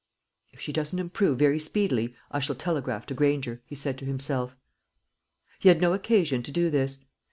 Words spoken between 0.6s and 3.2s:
doesn't improve very speedily, I shall telegraph to